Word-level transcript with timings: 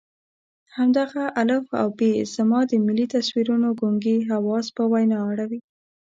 همدغه 0.75 1.23
الف 1.41 1.65
او 1.81 1.87
ب 1.97 1.99
زما 2.35 2.59
د 2.69 2.73
ملي 2.85 3.05
تصویرونو 3.15 3.67
ګونګي 3.79 4.17
حواس 4.29 4.67
په 4.77 4.83
وینا 4.91 5.19
اړوي. 5.31 5.59